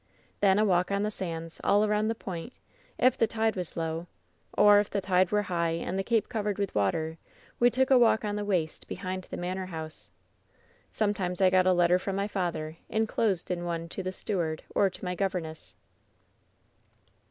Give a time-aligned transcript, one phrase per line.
[0.39, 2.53] "Then a walk on the sands, all around the point,
[2.97, 4.07] if the tide was low;
[4.57, 7.19] or, if the tide were high and the cape covered with water,
[7.59, 10.09] we took a walk on the waste behind the manor house.
[10.89, 14.89] "Sometimes I got a letter from my father, inclosed ia one to the steward or
[14.89, 15.75] to my govemesa.